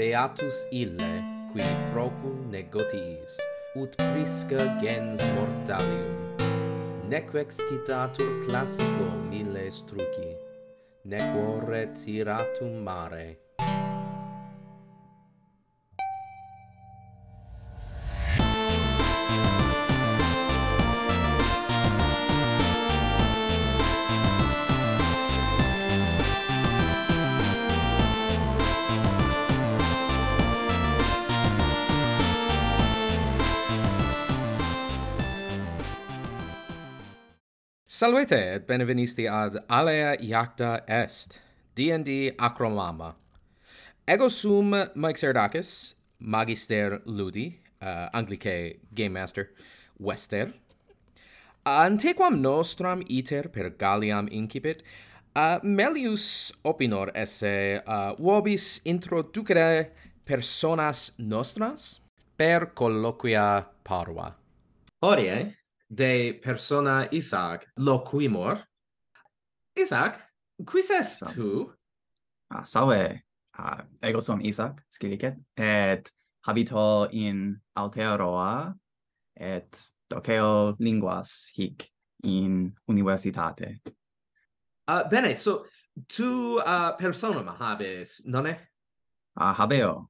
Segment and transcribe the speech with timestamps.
[0.00, 1.14] beatus ille,
[1.52, 3.34] qui procul negotiis,
[3.76, 6.14] ut prisca gens mortalium.
[7.10, 10.30] Nec excitatur classico mille struci,
[11.04, 13.26] nec ore tiratum mare.
[38.00, 41.42] Salvete et benevenisti ad Alea Iacta Est,
[41.74, 43.14] D&D Acromama.
[44.08, 49.50] Ego sum Mike Serdakis, Magister Ludi, uh, Anglicae Game Master,
[49.98, 50.54] Wester.
[51.66, 54.80] Antequam nostram iter per Galliam incipit,
[55.36, 59.90] uh, melius opinor esse uh, vobis introducere
[60.24, 62.00] personas nostras
[62.38, 64.34] per colloquia parva.
[65.02, 65.59] Horie, eh?
[65.90, 68.62] de persona Isaac loquimor.
[69.76, 70.18] Isaac,
[70.66, 71.70] quis est Sa tu?
[72.50, 73.22] Ah, salve.
[73.58, 76.10] Ah, ego sum Isaac, scilicet, et
[76.46, 78.74] habito in Aotearoa,
[79.36, 81.90] et doceo linguas hic
[82.24, 83.80] in universitate.
[84.88, 85.64] Uh, bene, so
[86.08, 88.56] tu ah, uh, personam habes, nonne?
[89.36, 90.09] Ah, habeo.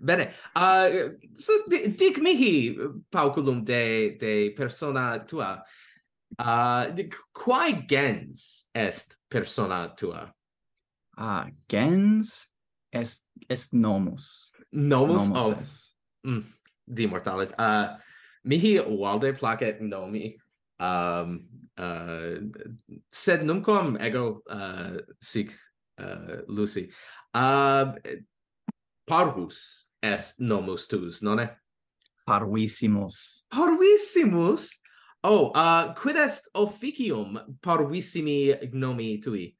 [0.00, 0.88] Bene, uh,
[1.34, 2.76] so, dic mihi,
[3.10, 5.62] pauculum de, de persona tua,
[6.38, 6.92] uh,
[7.32, 10.32] quae gens est persona tua?
[11.16, 12.48] Ah, gens
[12.92, 14.52] est, est nomus.
[14.72, 15.28] Nomus?
[15.28, 15.60] nomus oh.
[15.60, 15.94] Est.
[16.26, 16.44] Mm.
[16.86, 17.52] Di mortalis.
[17.58, 17.96] Uh,
[18.44, 20.36] mihi valde placet nomi,
[20.80, 21.44] um,
[21.76, 22.36] uh,
[23.10, 25.52] sed numquam ego uh, sic
[25.98, 26.90] uh, Lucy.
[27.34, 27.92] Uh,
[29.08, 31.48] parvus est nomus tuus, nonne?
[32.26, 33.46] Parvissimus.
[33.50, 34.80] Parvissimus?
[35.24, 39.56] Oh, uh, quid est officium parvissimi nomi tui?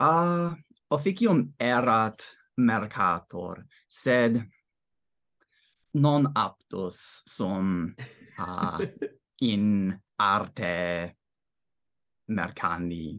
[0.00, 0.54] Ah, uh,
[0.90, 2.20] officium erat
[2.56, 4.42] mercator, sed
[5.94, 7.94] non aptus sum
[8.38, 8.78] uh, ah,
[9.40, 11.16] in arte
[12.28, 13.18] mercandi.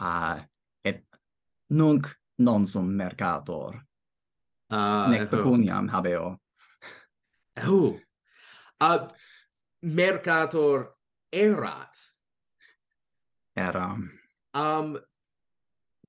[0.00, 0.40] Uh,
[0.84, 1.04] et
[1.70, 2.06] nunc
[2.38, 3.80] non sum mercator
[4.70, 6.38] Uh, Nec eh, pecuniam habeo.
[7.66, 7.98] Oh.
[8.80, 9.06] Uh,
[9.82, 10.96] mercator
[11.30, 11.92] erat.
[13.54, 14.08] Eram.
[14.54, 14.96] Um,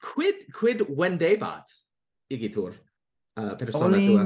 [0.01, 1.67] quid quid vendebat
[2.31, 2.73] igitur
[3.37, 4.25] uh, persona Olim, tua?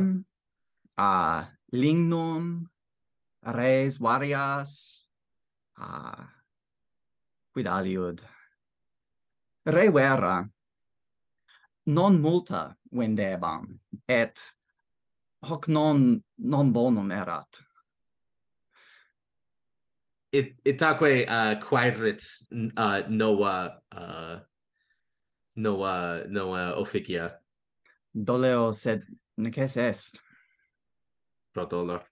[0.95, 1.41] Ah, uh,
[1.75, 2.63] lignum
[3.43, 4.71] res varias
[5.75, 6.21] ah uh,
[7.51, 8.23] quid aliud
[9.67, 10.47] re vera
[11.85, 14.53] non multa vendebam et
[15.43, 17.61] hoc non non bonum erat.
[20.31, 22.23] It itaque uh quaerit
[22.77, 24.39] uh nova uh
[25.55, 27.39] nova nova officia?
[28.13, 29.05] Doleo sed
[29.37, 30.19] neces est?
[31.53, 32.03] Pro dolor.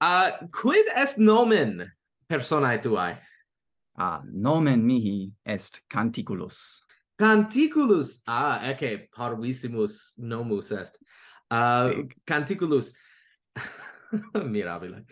[0.00, 1.90] Uh quid est nomen
[2.28, 3.18] personae tuae?
[3.98, 6.85] Ah nomen mihi est canticulus.
[7.18, 8.22] Canticulus.
[8.26, 10.98] Ah ecce parvissimus nomus est.
[11.50, 12.16] Ah, uh, Sic.
[12.26, 12.92] Canticulus.
[14.34, 15.04] Mirabile.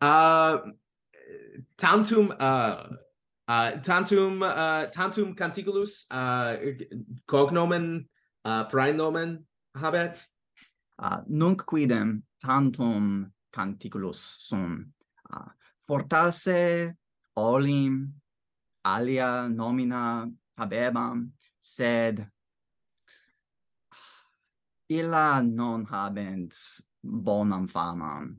[0.00, 0.58] Uh,
[1.76, 2.86] tantum uh,
[3.48, 6.56] uh, tantum uh, tantum Canticulus uh,
[7.26, 8.06] cognomen
[8.44, 9.44] uh, praenomen
[9.76, 10.24] habet?
[10.98, 14.92] Uh, nunc quidem tantum Canticulus sum
[15.32, 15.48] uh,
[15.86, 16.94] fortasse
[17.36, 18.14] olim
[18.84, 21.30] alia nomina habebam
[21.76, 22.26] sed
[24.88, 26.54] illa non habent
[27.04, 28.36] bonam famam.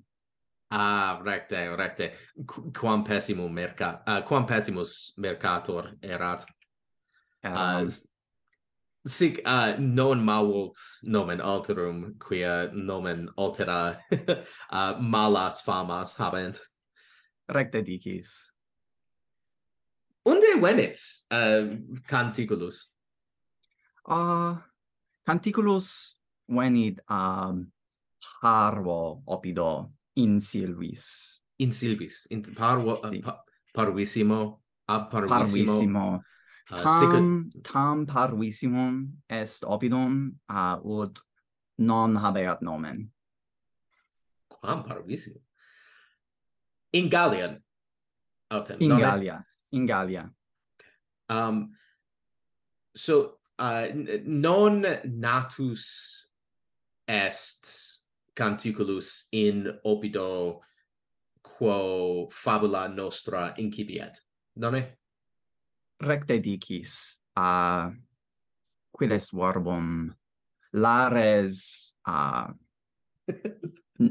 [0.71, 2.11] Ah, recte, recte.
[2.47, 6.45] Qu quam pessimum merca uh, quam pessimus mercator erat.
[7.43, 7.89] Um, uh,
[9.07, 13.99] sic uh, non mavult nomen alterum quia nomen altera
[14.71, 16.59] uh, malas famas habent.
[17.49, 18.51] Recte dicis.
[20.25, 20.97] Unde venit
[21.31, 21.75] uh,
[22.07, 22.90] canticulus?
[24.07, 24.55] uh,
[25.25, 26.17] canticulus
[26.47, 27.71] venit um,
[28.41, 31.39] parvo opido in silvis.
[31.57, 33.21] In silvis, in parvo, uh, si.
[33.21, 33.43] pa
[33.73, 35.37] parvissimo, ab parvissimo.
[35.37, 36.23] parvissimo.
[36.71, 41.19] Uh, tam, tam parvissimum est opidum, uh, ut
[41.77, 43.11] non habeat nomen.
[44.49, 45.41] Quam parvissimum?
[46.93, 47.61] In Gallian.
[48.51, 49.01] Autem, in nomen?
[49.01, 49.45] Gallia.
[49.71, 50.31] In Gallia.
[50.75, 50.91] Okay.
[51.29, 51.71] Um,
[52.95, 53.87] so uh,
[54.25, 56.27] non natus
[57.07, 57.99] est
[58.33, 60.61] canticulus in opido
[61.41, 64.17] quo fabula nostra incipiet.
[64.57, 64.97] Nonne
[66.01, 67.93] recte dicis a uh,
[68.91, 70.09] quiles verbum
[70.73, 74.09] lares a uh,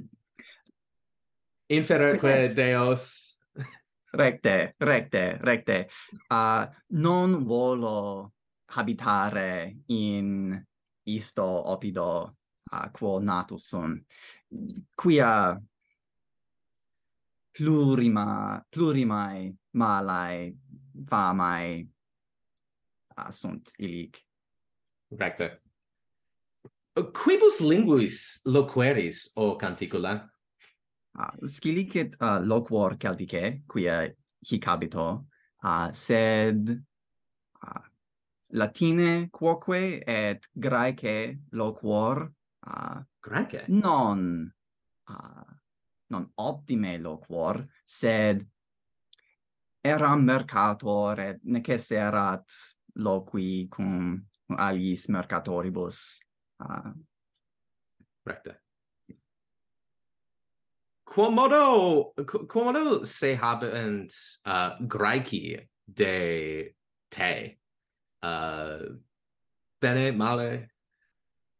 [1.66, 3.36] infererque deos.
[4.12, 5.88] Recte recte recte.
[6.30, 8.32] A uh, non volo
[8.70, 10.60] habitare in
[11.04, 12.36] isto opido
[12.72, 14.04] uh, quo natus sunt
[14.94, 15.60] quia
[17.50, 20.54] plurima plurimae malae
[21.06, 21.88] famae
[23.16, 24.24] uh, sunt illic.
[25.08, 25.60] Recte
[27.12, 30.28] quibus linguis loqueris o canticula?
[31.18, 35.26] Uh, scilicet uh, loquor celtice quia hic habito
[35.62, 36.82] uh, sed
[38.52, 42.32] Latine quoque et Graece loquor
[42.66, 43.64] uh, Graece?
[43.68, 44.52] Non
[45.08, 45.60] uh,
[46.10, 48.42] non optime loquor sed
[49.80, 52.44] eram mercator et necesserat
[52.98, 54.18] loqui cum
[54.58, 56.18] aliis mercatoribus
[56.58, 56.90] uh,
[58.26, 58.56] recte
[61.04, 62.12] quomodo
[62.46, 64.12] quomodo se habent
[64.44, 66.74] uh, Graeci de
[67.08, 67.59] te
[68.22, 68.84] uh,
[69.80, 70.68] bene, male?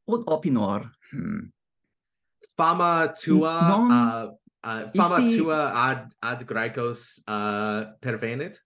[0.06, 0.90] Od opinor.
[1.10, 1.52] Hmm.
[2.56, 3.54] Fama tua...
[3.68, 3.90] Non...
[3.90, 4.32] Uh,
[4.66, 5.38] uh, fama isti...
[5.38, 8.60] tua ad, ad Graecos uh, pervenit?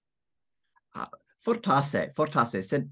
[0.94, 1.08] Uh,
[1.38, 2.88] fortasse, fortasse, sed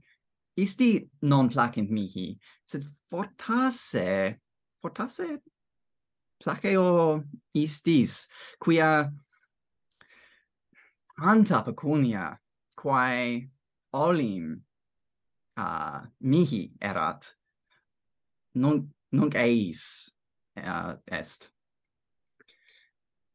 [0.54, 2.36] isti non placent mihi,
[2.68, 4.40] sed fortasse,
[4.82, 5.40] fortasse
[6.42, 7.22] placeo
[7.54, 8.26] istis,
[8.58, 9.12] quia
[11.22, 12.38] anta pecunia,
[12.74, 13.48] quae
[13.92, 14.58] olim
[15.56, 17.34] uh, mihi erat.
[18.54, 20.12] Non nunc eis
[20.56, 21.50] uh, est.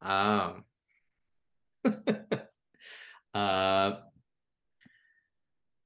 [0.02, 0.62] Ah.
[3.34, 3.92] Uh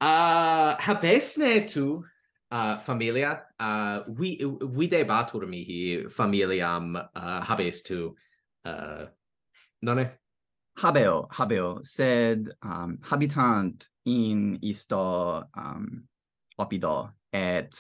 [0.01, 2.03] uh habesne tu
[2.51, 3.43] uh familia?
[3.59, 8.15] Uh vi debatur mihi familiam uh habes tu
[8.65, 9.05] uh
[9.81, 10.11] nonne
[10.77, 16.07] habeo habeo sed um habitant in isto um
[16.57, 17.73] opido et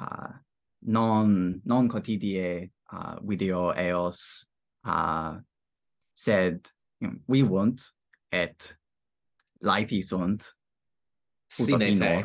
[0.00, 0.32] uh,
[0.82, 4.46] non non quotidie uh, video eos
[4.84, 5.36] uh,
[6.14, 6.70] sed
[7.00, 7.92] you know, we want
[8.32, 8.76] et
[9.62, 10.54] laeti sunt
[11.48, 12.24] sine te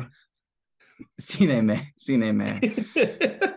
[1.18, 2.60] sine me sine me.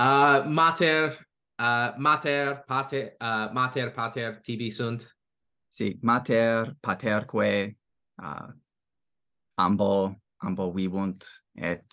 [0.00, 1.14] Uh, mater
[1.58, 5.14] uh, mater pater uh, mater pater tibi sunt?
[5.68, 7.76] Si mater paterque
[8.22, 8.46] uh,
[9.64, 9.90] ambo
[10.46, 11.86] ambo vivunt et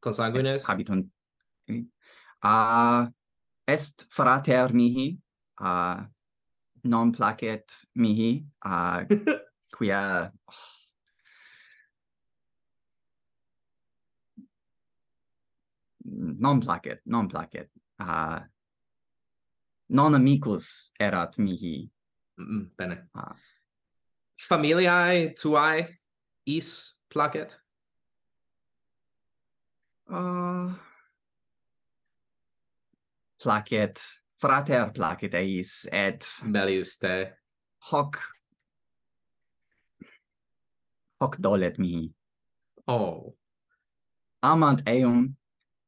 [0.00, 1.06] consanguines habitant
[1.68, 1.84] eh,
[2.42, 2.54] a
[3.02, 3.10] uh,
[3.66, 5.08] est frater mihi
[5.60, 6.06] a uh,
[6.84, 8.30] non placet mihi
[8.60, 9.06] a uh,
[9.76, 10.62] quia oh,
[16.44, 18.52] non placet non placet a uh,
[19.92, 21.90] non amicus erat mihi.
[22.38, 23.08] Mm, -mm bene.
[23.14, 23.36] Uh,
[24.36, 26.01] familiae tuae?
[26.46, 27.58] is placet?
[30.10, 30.72] Uh,
[33.42, 34.00] placet,
[34.38, 36.26] frater placet eis, et...
[36.44, 37.32] Melius te.
[37.90, 38.18] Hoc...
[41.20, 42.12] Hoc dolet mihi.
[42.88, 43.34] Oh.
[44.42, 45.36] Amant eum,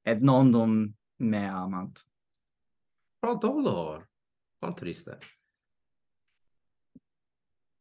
[0.06, 2.04] et nondum me amant.
[3.20, 4.08] Pro dolor.
[4.60, 5.18] Quanto triste.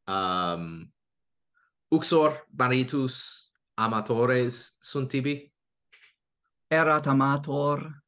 [0.07, 0.92] Um,
[1.93, 5.53] uxor baritus amatores sunt tibi?
[6.67, 8.03] Erat amator,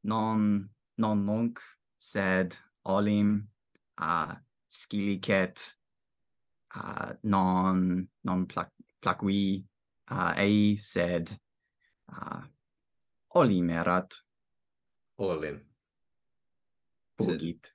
[0.00, 1.60] non, non nunc,
[1.96, 2.52] sed
[2.82, 3.48] olim
[3.96, 4.34] uh,
[4.68, 5.78] scilicet,
[6.76, 9.64] uh, non, non plac placui
[10.10, 11.32] uh, ei, sed
[12.12, 12.44] uh,
[13.40, 14.20] olim erat.
[15.16, 15.60] Olim.
[17.16, 17.72] Fugit.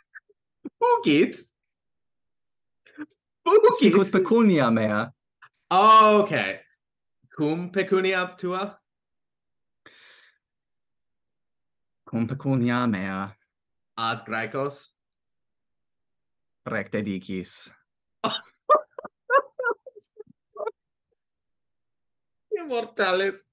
[0.80, 1.44] Fugit?
[3.48, 3.78] okay.
[3.78, 5.14] Sicut pecunia mea.
[5.70, 6.60] Oh, okay.
[7.36, 8.80] Cum pecunia tua?
[12.04, 13.36] Cum pecunia mea.
[13.96, 14.94] Ad Graecos?
[16.64, 17.70] Recte dicis.
[22.58, 23.48] Immortales.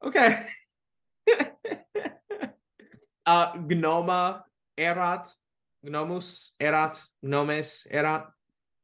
[0.00, 0.46] Okay.
[3.26, 4.44] uh, gnoma
[4.76, 5.28] erat,
[5.82, 8.37] gnomus erat, gnomes erat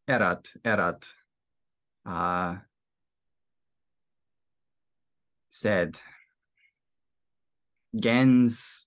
[0.08, 1.14] erat erat.
[2.06, 2.58] A uh,
[5.48, 5.96] sed
[7.94, 8.86] gens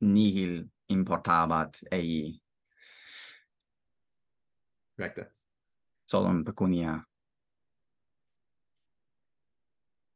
[0.00, 2.40] nihil importabat ei.
[4.98, 5.28] Recte.
[6.06, 7.04] Solum pecunia.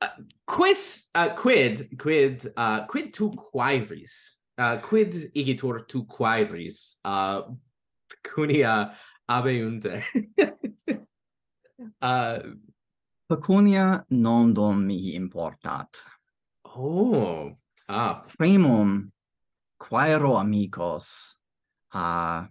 [0.01, 0.09] Uh,
[0.47, 4.39] quis uh, quid quid uh, quid tu quaeris?
[4.59, 6.97] Uh, quid igitur tu quaeris?
[7.05, 7.43] Uh,
[8.11, 8.95] pecunia
[9.37, 10.05] abeunte.
[12.01, 12.39] uh,
[13.33, 16.05] Pecunia nomdum mihi importat.
[16.77, 17.57] Oh,
[17.89, 18.21] ah.
[18.37, 19.09] Primum,
[19.79, 21.41] quaero amicos,
[21.95, 22.45] uh,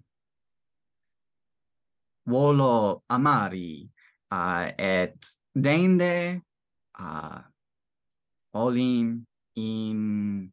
[2.25, 3.85] volo amari,
[4.31, 6.41] uh, et dende
[6.97, 7.41] uh,
[8.53, 9.21] olim
[9.53, 10.49] in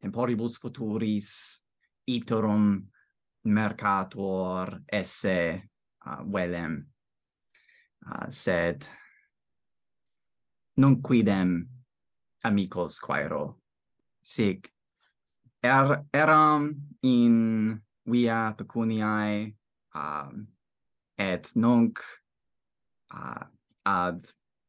[0.00, 1.62] temporibus futuris
[2.10, 2.82] iterum
[3.44, 5.70] mercator esse
[6.06, 6.78] uh, velem
[8.06, 8.86] uh, sed
[10.76, 11.68] non quidem
[12.42, 13.60] amicos quaero.
[14.20, 14.70] Sic
[15.62, 19.54] er eram in via pecuniae
[19.94, 20.46] um,
[21.18, 21.98] et nunc
[23.14, 23.46] uh,
[23.84, 24.22] ad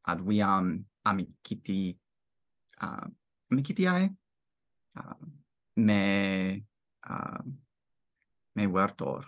[0.06, 1.96] ad viam amiciti
[2.82, 3.06] uh,
[3.50, 4.10] amicitiae
[4.98, 5.26] uh,
[5.76, 6.64] me
[7.08, 7.42] uh,
[8.54, 9.24] me vertor.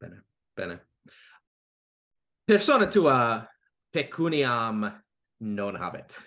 [0.00, 0.22] Bene,
[0.54, 0.80] bene.
[2.46, 3.46] Persona tua
[3.92, 5.02] pecuniam
[5.40, 6.22] non habet.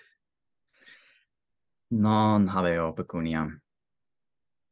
[1.91, 3.62] Non habeo pecuniam.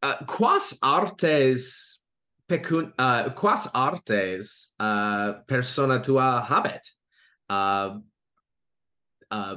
[0.04, 2.06] Uh, quas artes
[2.48, 6.92] pecun uh, quas artes uh, persona tua habet?
[7.50, 8.00] Uh,
[9.32, 9.56] uh,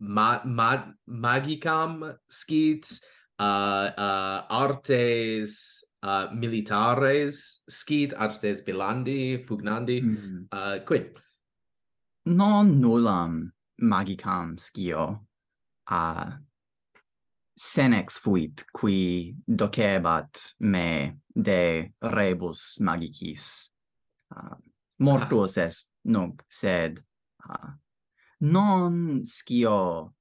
[0.00, 3.00] ma ma magicam scit
[3.38, 10.40] uh, uh, artes uh, militares scit artes belandi pugnandi mm.
[10.54, 11.10] uh, quid
[12.30, 13.50] non nullam
[13.82, 15.04] magicam scio
[15.90, 16.30] uh,
[17.56, 23.70] senex fuit qui docebat me de rebus magicis.
[24.30, 24.56] Uh,
[24.98, 25.64] mortuos ah.
[25.64, 27.02] est nunc sed
[27.48, 27.72] uh,
[28.40, 30.12] non scio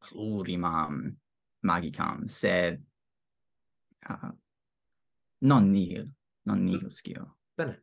[0.00, 1.16] plurimam
[1.62, 2.82] magicam sed
[4.08, 4.30] uh,
[5.40, 6.08] Non nihil.
[6.44, 7.36] Non nihil scio.
[7.56, 7.80] Bene.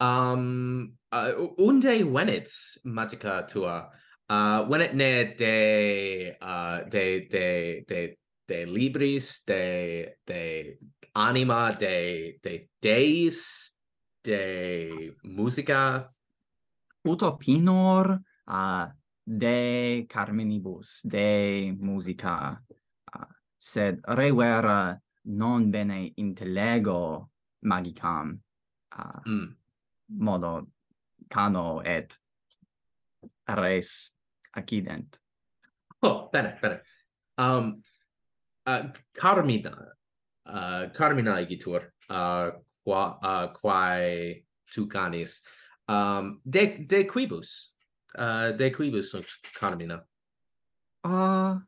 [0.00, 2.50] Um, uh, unde venit
[2.84, 3.90] magica tua?
[4.30, 10.78] Uh, venit ne de, uh, de, de, de, de libris, de, de
[11.14, 13.74] anima, de, de deis,
[14.22, 16.10] de musica?
[17.04, 18.86] Utopinor uh,
[19.24, 22.62] de carmenibus, de musica,
[23.14, 23.26] uh,
[23.58, 28.38] sed revera non bene intellego magicam
[28.96, 29.56] uh, mm.
[30.18, 30.68] modo
[31.28, 32.18] cano et
[33.46, 34.14] res
[34.54, 35.18] accident.
[36.02, 36.80] Oh, bene, bene.
[37.36, 37.82] Um,
[38.66, 39.92] uh, Carmina,
[40.46, 42.50] uh, Carmina igitur, uh,
[42.84, 45.42] qua, uh, quae tu canis,
[45.88, 47.72] um, de, de quibus,
[48.18, 50.04] uh, de quibus sunt Carmina?
[51.04, 51.62] Uh, ah,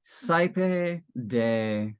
[0.00, 1.96] saipe de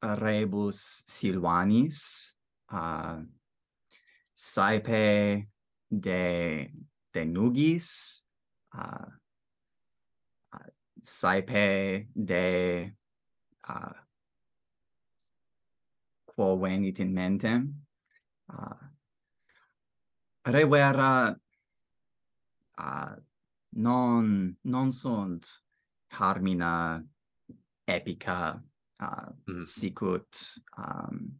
[0.00, 2.34] rebus Silvanis,
[2.72, 3.20] uh,
[4.34, 5.48] saepe
[5.88, 6.70] de,
[7.12, 8.24] de Nugis,
[8.74, 9.12] uh,
[11.02, 12.96] saepe de
[13.68, 13.98] uh,
[16.24, 17.86] quo venit in mentem.
[18.48, 18.88] Uh,
[20.42, 21.36] revera
[22.78, 23.16] uh,
[23.68, 25.62] non, non sunt
[26.08, 27.04] harmina
[27.84, 28.62] epica
[29.00, 29.60] uh, mm-hmm.
[29.60, 29.66] mm.
[29.66, 31.32] sicut um,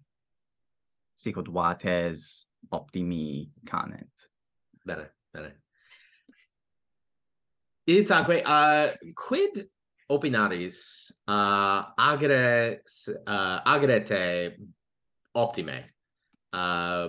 [1.16, 4.28] sicut vates optimi canet.
[4.84, 5.52] Bene, bene.
[7.86, 9.66] Itaque, uh, quid
[10.10, 12.80] opinaris uh, agre,
[13.26, 14.56] uh, agrete
[15.34, 15.90] optime?
[16.52, 17.08] Uh,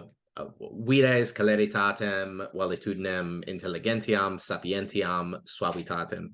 [0.85, 6.31] vires celeritatem, valitudinem, intelligentiam, sapientiam, suavitatem?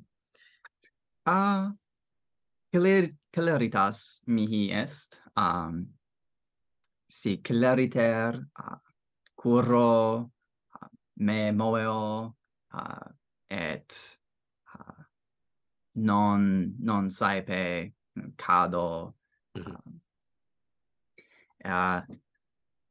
[1.26, 1.72] Ah, uh,
[2.72, 5.86] celer claritas mihi est um
[7.08, 8.78] si clariter uh,
[9.36, 10.32] curro
[10.74, 12.34] uh, me moeo
[12.74, 13.10] uh,
[13.48, 13.94] et
[14.74, 15.04] uh,
[15.94, 17.94] non non saepe
[18.36, 19.14] cado
[19.54, 20.00] mm -hmm.
[21.66, 22.02] uh,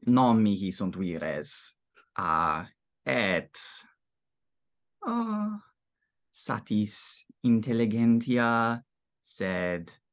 [0.07, 1.77] non mihi sunt vires
[2.19, 2.63] uh,
[3.05, 3.59] et
[5.09, 5.59] uh,
[6.31, 8.81] satis intelligentia
[9.23, 10.06] sed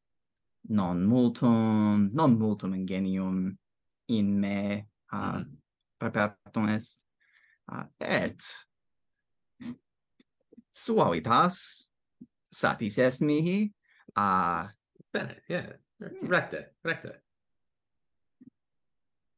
[0.70, 3.58] non multum non multum ingenium
[4.08, 5.46] in me uh, mm.
[6.00, 7.00] perpetuum est
[7.72, 8.40] uh, et
[10.72, 11.90] suavitas
[12.52, 13.74] satis est mihi
[14.16, 14.68] uh,
[15.12, 15.68] bene yeah
[16.22, 17.22] recte recte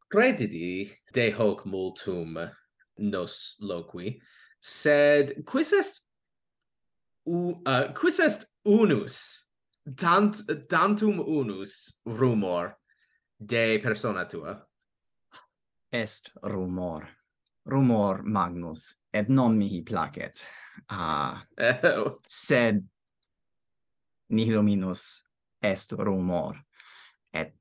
[0.10, 2.38] credidi de hoc multum
[2.98, 4.22] nos loqui
[4.62, 6.02] sed quis est
[7.26, 9.45] u uh, quis est unus
[9.94, 12.78] tant tantum unus rumor
[13.40, 14.68] de persona tua.
[15.92, 17.08] Est rumor.
[17.66, 20.46] Rumor magnus et non mihi placet.
[20.90, 21.44] Ah.
[22.28, 22.88] Sed
[24.30, 25.24] nihil minus
[25.62, 26.56] est rumor.
[27.34, 27.54] Et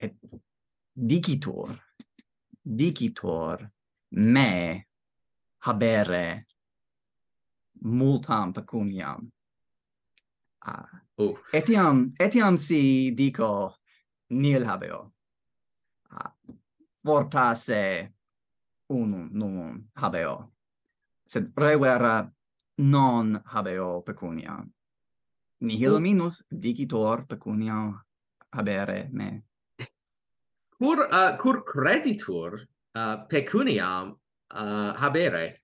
[0.00, 0.14] et
[0.94, 1.78] dicitur
[2.64, 3.70] dicitur
[4.10, 4.86] me
[5.60, 6.46] habere
[7.84, 9.30] multam pecuniam.
[10.64, 10.88] Ah.
[11.18, 11.34] Uh.
[11.52, 13.74] Etiam, etiam si dico
[14.30, 15.12] nil habeo.
[16.10, 16.32] Ah.
[17.02, 18.12] Fortasse
[18.88, 20.52] unum numum habeo.
[21.26, 22.30] Sed revera
[22.78, 24.64] non habeo pecunia.
[25.60, 26.00] Nihil uh.
[26.00, 27.92] minus dicitor pecunia
[28.52, 29.42] habere me.
[30.78, 34.18] Cur, uh, cur creditur uh, pecuniam
[34.50, 35.62] uh, habere?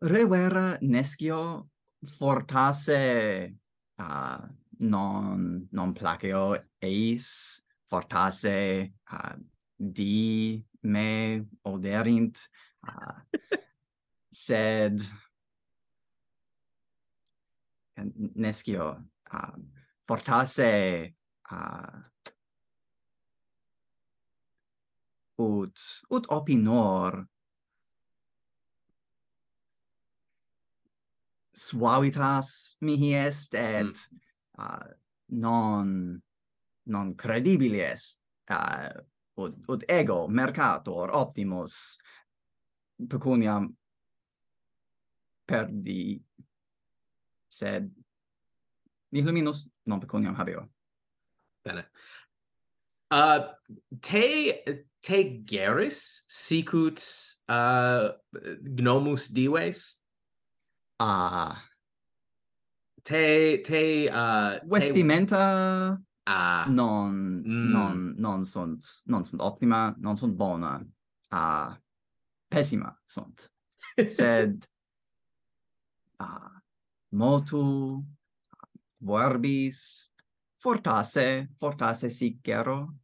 [0.00, 1.68] Revera nescio
[2.06, 3.56] fortasse
[3.96, 4.46] uh,
[4.78, 9.36] non non placeo eis fortasse uh,
[9.76, 12.38] di me oderint
[12.86, 13.20] uh,
[14.30, 15.00] sed
[18.34, 19.60] nescio uh,
[20.02, 21.16] fortasse
[21.50, 22.10] uh,
[25.36, 25.76] ut
[26.08, 27.26] ut opinor
[31.54, 33.58] suavitas mihi est mm.
[33.58, 34.18] et mm.
[34.58, 34.94] uh,
[35.28, 36.20] non
[36.86, 38.18] non credibile est
[38.50, 38.90] uh,
[39.38, 41.98] ut, ut ego mercator optimus
[43.08, 43.70] pecuniam
[45.46, 46.20] perdi
[47.48, 47.90] sed
[49.12, 50.68] nihil minus non pecuniam habeo.
[51.64, 51.84] Bene.
[53.10, 53.50] Uh
[54.00, 54.62] te
[55.02, 57.02] te geris sicut
[57.48, 58.12] uh
[58.62, 59.99] gnomus dives?
[61.00, 61.56] uh
[63.02, 66.08] te te uh vestimenta te...
[66.30, 67.70] Uh, non mm.
[67.72, 70.86] non non sunt non sunt optima non sunt bona
[71.32, 71.76] uh
[72.48, 73.52] pessima sunt.
[74.16, 74.68] Sed
[76.20, 76.60] uh,
[77.08, 78.04] motu
[78.98, 80.12] verbis
[80.56, 82.94] fortasse fortasse sicero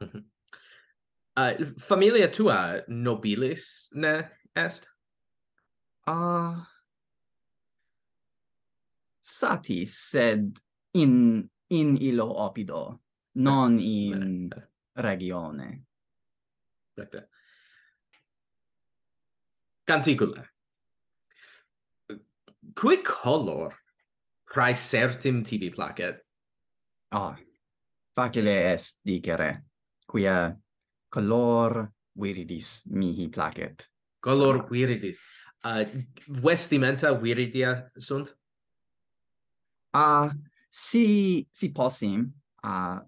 [0.00, 0.24] uh, mhm.
[1.36, 4.96] uh, familia tua nobilis ne est?
[6.06, 6.77] Ah uh,
[9.28, 10.58] satis sed
[10.96, 13.00] in in illo opido
[13.32, 14.48] non in
[14.92, 15.84] regione.
[16.94, 17.28] Recte
[19.84, 20.44] canticula.
[22.74, 23.74] Qui color
[24.44, 26.24] praesertim tibi placet?
[27.08, 27.36] Ah
[28.18, 29.64] facile est dicere.
[30.06, 30.58] Quia
[31.08, 33.88] color viridis mihi placet?
[34.20, 35.20] Color viridis.
[35.64, 35.84] Uh,
[36.26, 38.34] vestimenta viridia sunt?
[39.94, 40.30] uh,
[40.68, 42.98] si si possim uh,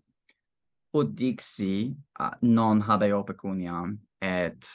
[0.93, 4.66] ut dixi uh, non habeo pecuniam et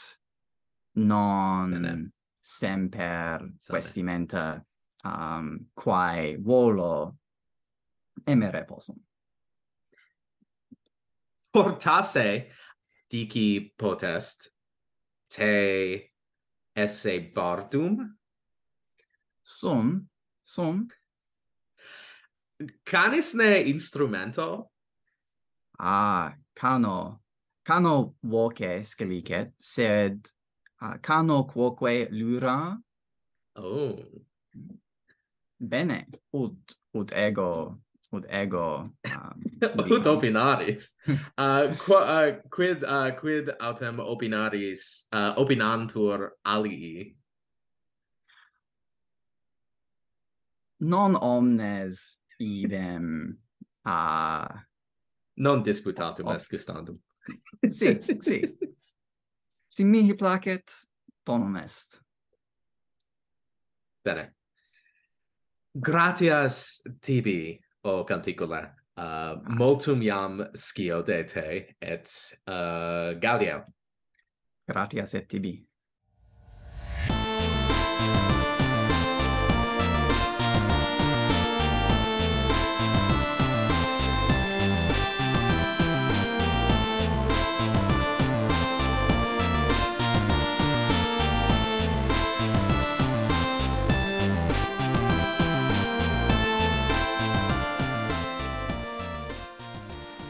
[0.95, 2.11] non Bene.
[2.39, 3.79] semper Sane.
[3.79, 4.65] vestimenta
[5.03, 7.17] um, quae volo
[8.23, 8.95] emere possum.
[11.51, 12.51] Portase
[13.07, 14.53] dici potest
[15.27, 16.11] te
[16.73, 18.17] esse bardum?
[19.41, 20.07] Sum,
[20.41, 20.87] sum,
[22.83, 24.71] canis ne instrumento?
[25.79, 27.21] Ah, cano.
[27.63, 30.27] Cano voce scalicet, sed
[30.81, 32.77] uh, cano quoque lura.
[33.55, 33.97] Oh.
[35.59, 37.79] Bene, ut, ut ego,
[38.13, 38.91] ut ego.
[39.05, 39.43] Um,
[39.91, 40.93] ut opinaris.
[41.37, 47.15] uh, qu uh, quid, uh, quid autem opinaris, uh, opinantur alii?
[50.79, 53.37] Non omnes idem
[53.85, 54.65] a
[55.37, 56.99] non disputatum est gustandum
[57.69, 58.57] si si.
[59.69, 60.87] Si mihi placet
[61.25, 62.01] bonum est
[64.05, 64.33] bene.
[65.73, 68.73] Gratias tibi o canticula.
[68.95, 72.07] Uh, multum iam scio de te et
[72.47, 73.65] uh, Gallio.
[74.67, 75.65] Gratias et tibi.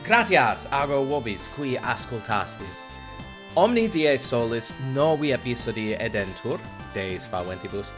[0.05, 2.83] Gratias, ago vobis, qui ascoltastis.
[3.57, 6.59] Omni die solis novi episodi edentur,
[6.93, 7.89] Deis faventibus,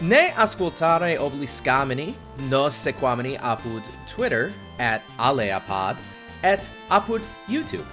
[0.00, 2.14] ne ascoltare obliscamini,
[2.48, 5.98] nos sequamini apud Twitter, at aleapod,
[6.42, 7.86] et apud YouTube,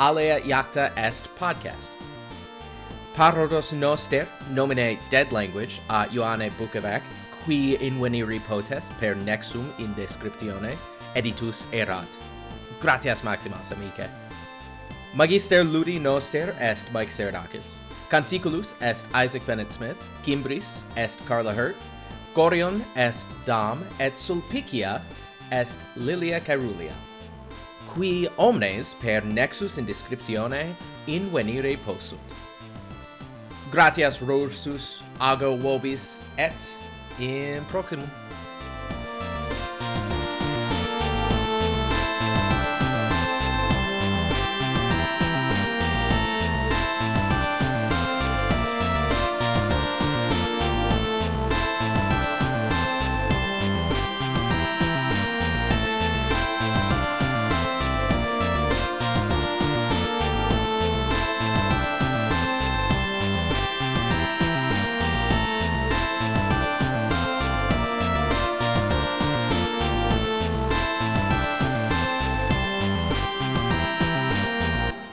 [0.00, 1.90] alea iacta est podcast.
[3.14, 7.02] Parodos noster, nomine Dead Language, a Ioanne Bukovac,
[7.44, 10.78] qui inveniri potest per nexum in descriptione,
[11.14, 12.25] editus erat.
[12.86, 14.08] Gratias maximas, amice.
[15.12, 17.74] Magister Ludi Noster est Mike Seradakis.
[18.08, 19.96] Canticulus est Isaac Bennett Smith.
[20.22, 21.74] Kimbris est Carla Hurt.
[22.32, 25.00] Gorion est Dam et Sulpicia
[25.50, 26.92] est Lilia Carulia.
[27.92, 30.72] Qui omnes per nexus in descriptione
[31.08, 32.20] invenire possunt.
[33.72, 36.72] Gratias rorsus ago vobis et
[37.18, 38.08] in proximum.